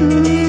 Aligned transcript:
Mm-hmm. 0.00 0.47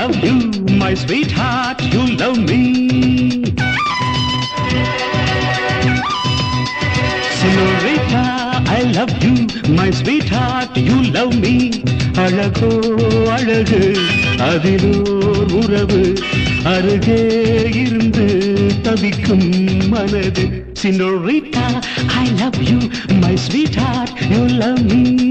I 0.00 0.06
love 0.06 0.24
you, 0.24 0.62
my 0.76 0.94
sweetheart, 0.94 1.82
you 1.82 2.16
love 2.16 2.38
me. 2.38 3.52
Senorita, 7.38 8.24
I 8.78 8.80
love 8.96 9.12
you, 9.22 9.46
my 9.74 9.90
sweetheart, 9.90 10.74
you 10.88 10.96
love 11.16 11.34
me. 11.44 11.56
அழகோ 12.24 12.70
அழகு 13.36 13.82
அதிலோர் 14.48 15.52
உறவு 15.60 16.02
அருகே 16.72 17.20
இருந்து 17.82 18.26
தவிக்கும் 18.82 19.48
மனது 19.92 20.46
Senorita, 20.82 21.66
I 22.22 22.28
love 22.42 22.60
you, 22.70 22.80
my 23.24 23.34
sweetheart, 23.46 24.12
you 24.32 24.42
love 24.62 24.82
me. 24.92 25.04
ராகங்கள் 25.04 25.29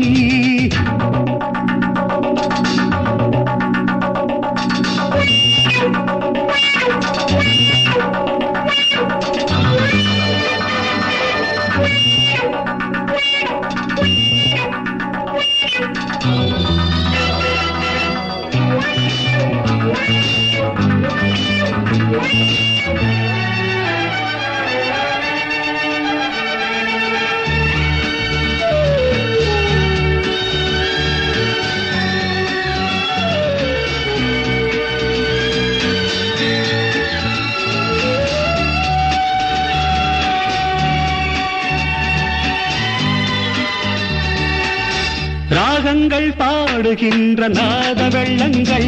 பாடுகின்ற 46.89 47.47
நாத 47.47 48.01
வெள்ளங்கள் 48.13 48.87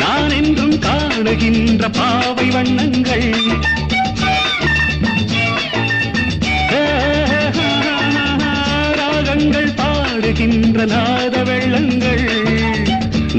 நான் 0.00 0.32
என்றும் 0.38 0.74
காணுகின்ற 0.86 1.88
பாவை 1.98 2.46
வண்ணங்கள். 2.54 3.24
ராகங்கள் 8.98 9.70
பாடுகின்ற 9.80 10.84
நாத 10.92 11.36
வெள்ளங்கள் 11.50 12.26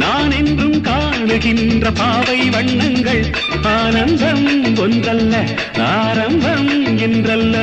நான் 0.04 0.34
என்றும் 0.40 0.80
காணுகின்ற 0.90 1.92
பாவை 2.02 2.40
வண்ணங்கள். 2.56 3.24
ஆனந்தம் 3.76 4.50
ஒன்றல்ல 4.86 5.44
ஆரம்பம் 5.92 6.74
என்றல்ல. 7.06 7.56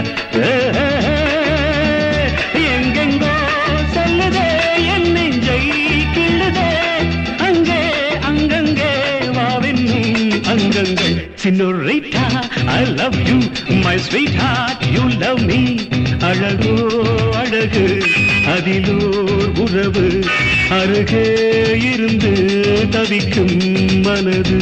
Senorita, 11.42 12.24
I 12.68 12.84
love 12.84 13.16
you, 13.18 13.38
my 13.82 13.96
sweetheart, 13.98 14.80
you 14.86 15.02
love 15.18 15.42
me. 15.44 15.62
அழகோ 16.28 16.74
அழகு 17.40 17.86
அதிலோர் 18.52 19.50
உறவு 19.64 20.04
அருகே 20.78 21.24
இருந்து 21.90 22.32
தவிக்கும் 22.90 23.56
மனது 24.02 24.60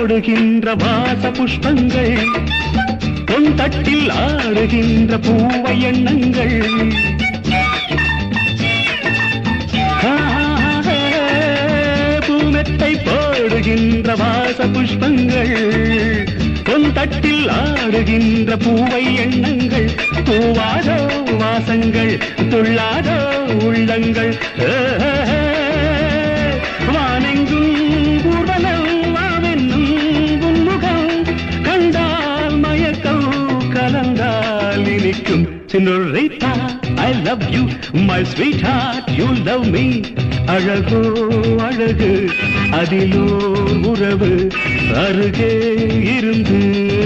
போடுகின்ற 0.00 0.74
வாச 0.82 1.22
புஷ்பங்கள் 1.36 2.14
பொன் 3.28 3.48
தட்டில் 3.58 4.06
ஆடுகின்ற 4.20 5.12
பூவை 5.26 5.74
எண்ணங்கள். 5.88 6.54
பூமெத்தை 12.26 12.92
போடுகின்ற 13.08 14.16
வாச 14.22 14.68
புஷ்பங்கள் 14.76 15.54
பொன் 16.68 16.90
தட்டில் 16.98 17.46
ஆடுகின்ற 17.60 18.56
பூவை 18.64 19.04
எண்ணங்கள். 19.26 19.88
பூவாதோ 20.30 20.98
வாசங்கள் 21.42 22.14
துள்ளாதோ 22.54 23.20
உள்ளங்கள். 23.68 24.34
Love 37.30 37.42
you 37.54 37.62
my 38.06 38.24
sweet 38.24 38.62
heart 38.62 39.10
you 39.10 39.26
love 39.44 39.64
me 39.66 39.82
அழகோ 40.46 41.00
அழகு 41.66 42.08
அதிலோ 42.70 43.24
உறவு. 43.90 44.30
அருகே 45.02 45.50
இருந்து 46.14 46.58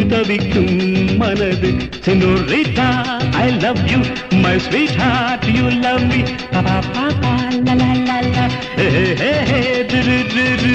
தவிக்கும் 0.08 0.78
மனது. 1.16 1.70
சின்னுரைத்தா 2.06 2.88
I 3.36 3.46
love 3.56 3.82
you 3.92 4.00
my 4.36 4.54
sweet 4.58 4.96
heart 4.96 5.46
you 5.56 5.66
love 5.84 6.02
me 6.04 6.22
பாப்பா 6.54 6.76
பாபா 6.96 7.34
லா 7.66 7.74
லா 8.08 8.18
லா 8.34 8.46
ஹே 8.78 8.88
ஹே 9.22 9.32
ஹே 9.50 9.62
திரு 9.92 10.18
திரு 10.34 10.74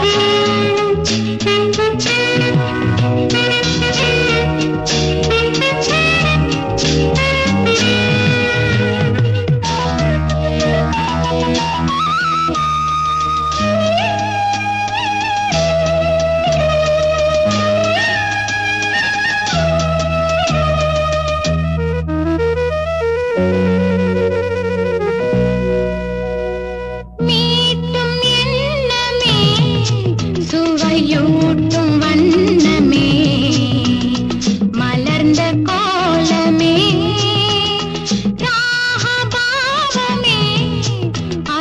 you. 1.48 1.59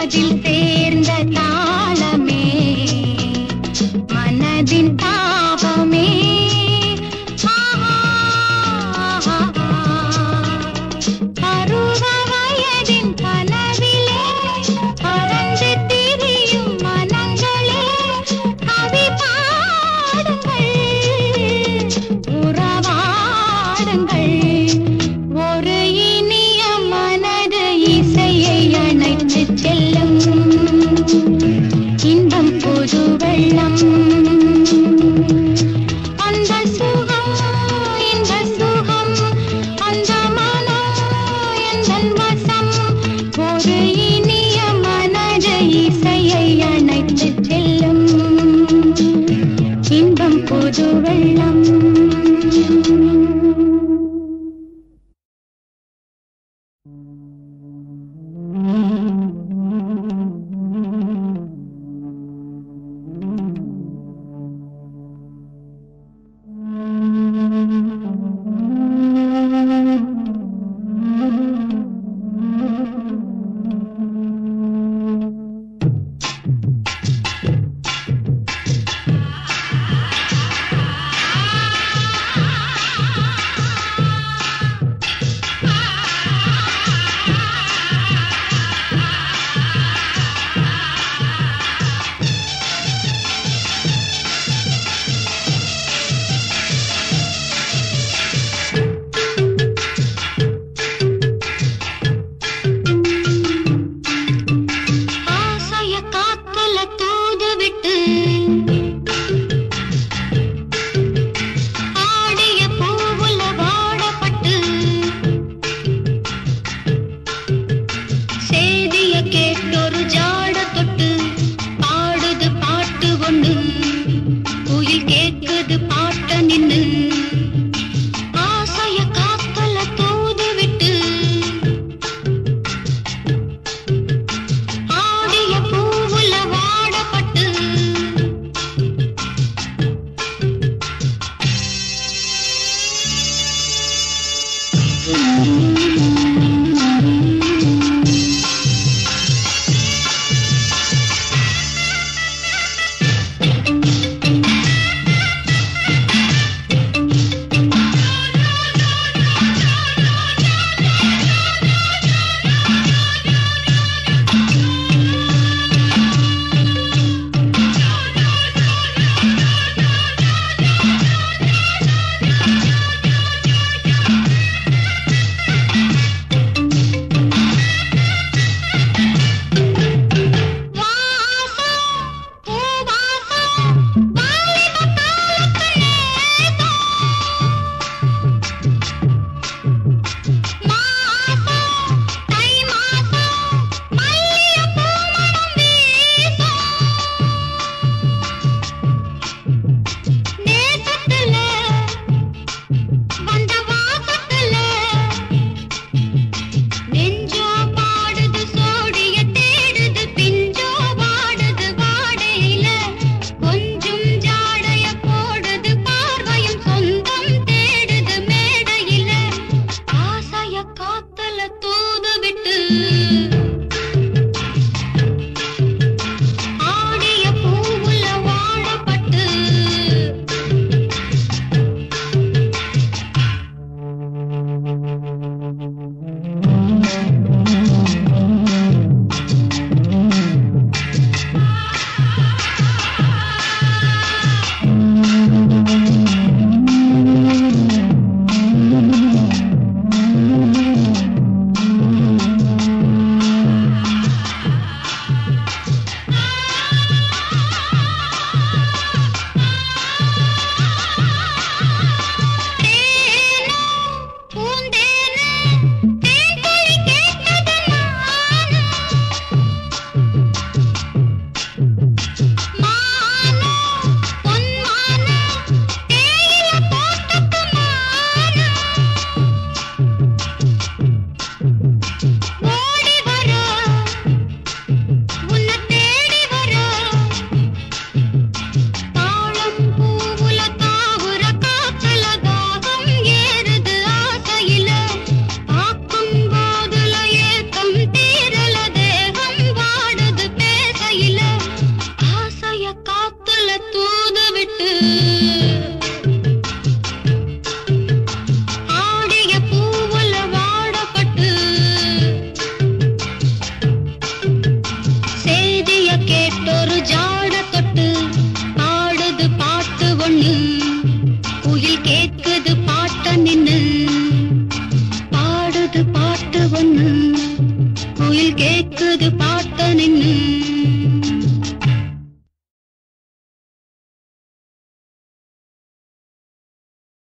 அதில் 0.08 0.47
വെള്ളം 51.04 51.57